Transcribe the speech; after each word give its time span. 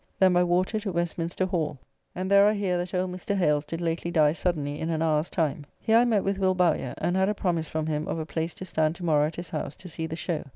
Then 0.17 0.33
by 0.33 0.43
water 0.43 0.79
to 0.79 0.91
Westminster 0.91 1.45
Hall, 1.45 1.77
and 2.15 2.31
there 2.31 2.47
I 2.47 2.53
hear 2.53 2.75
that 2.79 2.95
old 2.95 3.11
Mr. 3.11 3.35
Hales 3.35 3.65
did 3.65 3.79
lately 3.79 4.09
die 4.09 4.31
suddenly 4.31 4.79
in 4.79 4.89
an 4.89 5.03
hour's 5.03 5.29
time. 5.29 5.63
Here 5.79 5.97
I 5.99 6.05
met 6.05 6.23
with 6.23 6.39
Will 6.39 6.55
Bowyer, 6.55 6.95
and 6.97 7.15
had 7.15 7.29
a 7.29 7.35
promise 7.35 7.69
from 7.69 7.85
him 7.85 8.07
of 8.07 8.17
a 8.17 8.25
place 8.25 8.55
to 8.55 8.65
stand 8.65 8.95
to 8.95 9.05
morrow 9.05 9.27
at 9.27 9.35
his 9.35 9.51
house 9.51 9.75
to 9.75 9.87
see 9.87 10.07
the 10.07 10.15
show. 10.15 10.43